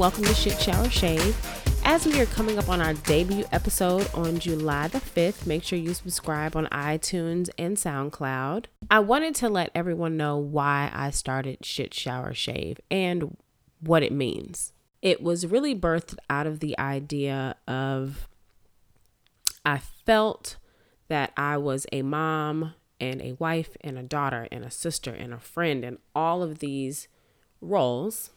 [0.00, 1.36] welcome to Shit Shower Shave.
[1.84, 5.78] As we are coming up on our debut episode on July the 5th, make sure
[5.78, 8.64] you subscribe on iTunes and SoundCloud.
[8.90, 13.36] I wanted to let everyone know why I started Shit Shower Shave and
[13.80, 14.72] what it means.
[15.02, 18.26] It was really birthed out of the idea of
[19.66, 19.76] I
[20.06, 20.56] felt
[21.08, 25.34] that I was a mom and a wife and a daughter and a sister and
[25.34, 27.06] a friend and all of these
[27.60, 28.30] roles.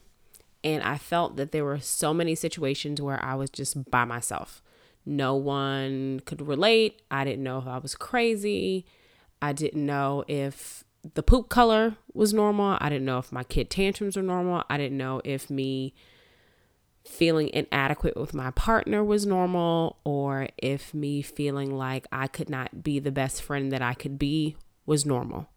[0.64, 4.62] And I felt that there were so many situations where I was just by myself.
[5.06, 7.02] No one could relate.
[7.12, 8.86] I didn't know if I was crazy.
[9.42, 12.78] I didn't know if the poop color was normal.
[12.80, 14.64] I didn't know if my kid tantrums were normal.
[14.70, 15.94] I didn't know if me
[17.06, 22.84] feeling inadequate with my partner was normal or if me feeling like I could not
[22.84, 25.50] be the best friend that I could be was normal.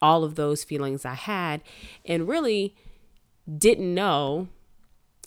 [0.00, 1.60] All of those feelings I had
[2.06, 2.74] and really
[3.58, 4.48] didn't know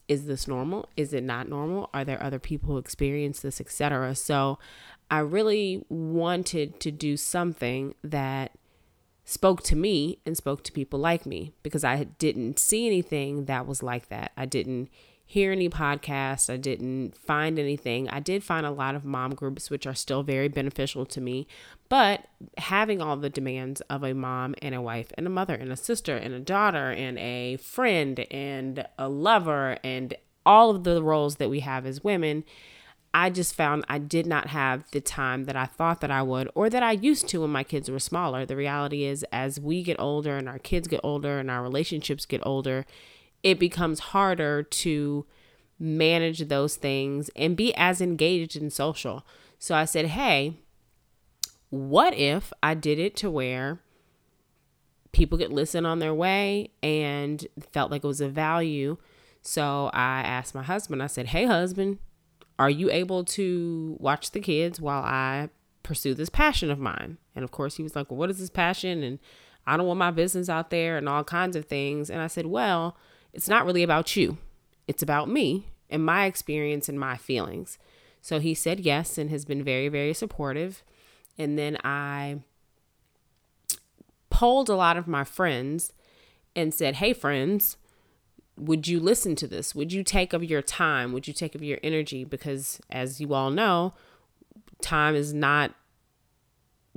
[0.08, 0.88] is this normal?
[0.96, 1.90] Is it not normal?
[1.94, 4.16] Are there other people who experience this, etc.
[4.16, 4.58] So
[5.10, 8.52] I really wanted to do something that
[9.26, 13.68] spoke to me and spoke to people like me because I didn't see anything that
[13.68, 14.32] was like that.
[14.38, 14.90] I didn't
[15.30, 16.52] hear any podcasts.
[16.52, 18.08] I didn't find anything.
[18.08, 21.48] I did find a lot of mom groups, which are still very beneficial to me.
[21.90, 25.70] But having all the demands of a mom and a wife and a mother and
[25.70, 31.04] a sister and a daughter and a friend and a lover and all of the
[31.04, 32.46] roles that we have as women.
[33.14, 36.50] I just found I did not have the time that I thought that I would
[36.56, 38.46] or that I used to when my kids were smaller.
[38.46, 42.26] The reality is, as we get older and our kids get older and our relationships
[42.26, 42.86] get older,
[43.44, 45.26] it becomes harder to
[45.80, 49.26] manage those things and be as engaged in social.
[49.60, 50.56] So I said, hey,
[51.70, 53.80] what if I did it to where
[55.12, 58.98] people could listen on their way and felt like it was a value?
[59.42, 62.00] So I asked my husband, I said, hey, husband,
[62.60, 65.50] are you able to watch the kids while I
[65.84, 67.18] pursue this passion of mine?
[67.36, 69.04] And of course, he was like, well, what is this passion?
[69.04, 69.20] And
[69.66, 72.10] I don't want my business out there and all kinds of things.
[72.10, 72.98] And I said, well,
[73.38, 74.40] it's not really about you,
[74.88, 77.78] it's about me and my experience and my feelings.
[78.20, 80.84] So he said yes and has been very, very supportive.
[81.38, 82.40] And then I
[84.32, 85.94] polled a lot of my friends
[86.56, 87.78] and said, Hey, friends,
[88.58, 89.76] would you listen to this?
[89.76, 91.14] Would you take of your time?
[91.14, 92.24] Would you take of your energy?
[92.24, 93.94] Because as you all know,
[94.82, 95.76] time is not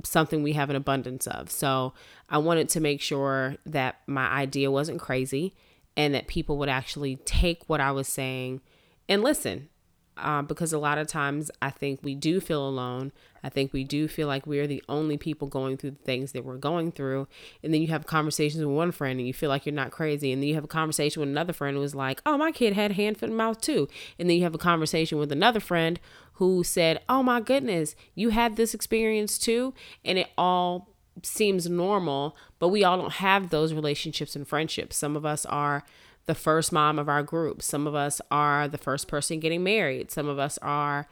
[0.03, 1.51] something we have an abundance of.
[1.51, 1.93] So
[2.29, 5.53] I wanted to make sure that my idea wasn't crazy
[5.95, 8.61] and that people would actually take what I was saying
[9.07, 9.69] and listen.
[10.17, 13.11] Uh, because a lot of times I think we do feel alone.
[13.43, 16.43] I think we do feel like we're the only people going through the things that
[16.43, 17.27] we're going through.
[17.63, 20.31] And then you have conversations with one friend and you feel like you're not crazy.
[20.31, 22.73] And then you have a conversation with another friend who was like, oh, my kid
[22.73, 23.87] had hand, foot, and mouth too.
[24.19, 25.99] And then you have a conversation with another friend
[26.33, 29.73] who said, oh my goodness, you had this experience too.
[30.03, 30.89] And it all
[31.23, 34.97] seems normal, but we all don't have those relationships and friendships.
[34.97, 35.83] Some of us are
[36.25, 40.11] the first mom of our group, some of us are the first person getting married,
[40.11, 41.07] some of us are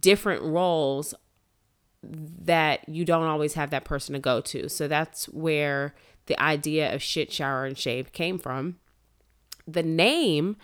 [0.00, 1.14] different roles
[2.02, 4.68] that you don't always have that person to go to.
[4.68, 5.94] So that's where
[6.26, 8.76] the idea of shit shower and shave came from.
[9.66, 10.56] The name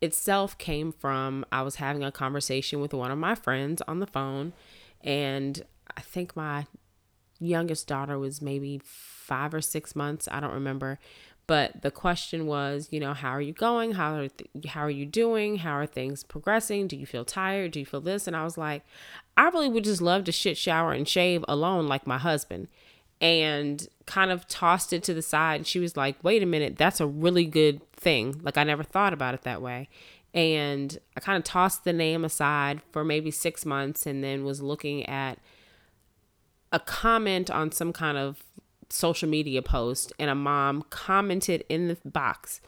[0.00, 4.06] itself came from I was having a conversation with one of my friends on the
[4.06, 4.52] phone
[5.02, 5.64] and
[5.96, 6.66] I think my
[7.40, 10.28] youngest daughter was maybe five or six months.
[10.30, 10.98] I don't remember.
[11.48, 13.92] But the question was, you know, how are you going?
[13.92, 15.56] How are th- how are you doing?
[15.56, 16.88] How are things progressing?
[16.88, 17.70] Do you feel tired?
[17.72, 18.26] Do you feel this?
[18.26, 18.84] And I was like,
[19.34, 22.68] I really would just love to shit shower and shave alone like my husband.
[23.20, 25.56] And kind of tossed it to the side.
[25.56, 28.40] And she was like, wait a minute, that's a really good thing.
[28.42, 29.88] Like I never thought about it that way.
[30.34, 34.60] And I kind of tossed the name aside for maybe six months and then was
[34.60, 35.38] looking at
[36.72, 38.44] a comment on some kind of
[38.90, 42.60] social media post and a mom commented in the box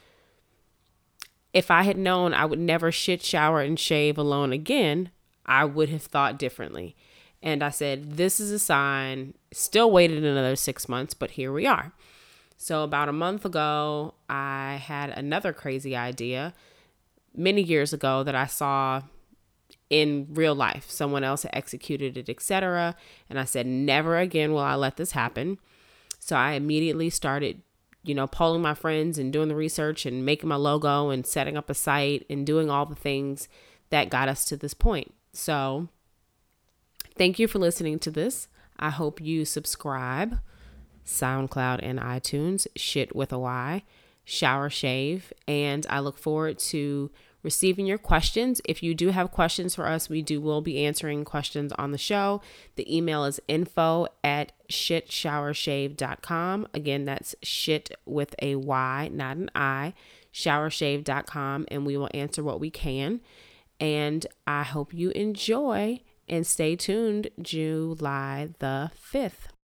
[1.53, 5.11] if I had known I would never shit, shower, and shave alone again,
[5.47, 6.97] I would have thought differently.
[7.43, 9.35] And I said, This is a sign.
[9.53, 11.93] Still waited another six months, but here we are.
[12.57, 16.55] So, about a month ago, I had another crazy idea
[17.35, 19.03] many years ago that I saw
[19.91, 20.89] in real life.
[20.89, 22.95] Someone else had executed it, etc.
[23.29, 25.59] And I said, never again will I let this happen.
[26.21, 27.61] So I immediately started,
[28.05, 31.57] you know, polling my friends and doing the research and making my logo and setting
[31.57, 33.49] up a site and doing all the things
[33.91, 35.13] that got us to this point.
[35.33, 35.89] So
[37.17, 38.49] thank you for listening to this.
[38.79, 40.39] I hope you subscribe,
[41.05, 43.83] SoundCloud and iTunes, shit with a Y,
[44.25, 47.11] shower shave, and I look forward to
[47.43, 48.61] receiving your questions.
[48.65, 51.99] If you do have questions for us, we do will be answering questions on the
[51.99, 52.41] show.
[52.77, 56.69] The email is info at shytshowershave.com.
[56.75, 59.95] Again, that's shit with a Y, not an I,
[60.33, 63.21] showershave.com, and we will answer what we can.
[63.79, 69.50] And I hope you enjoy and stay tuned July the 5th.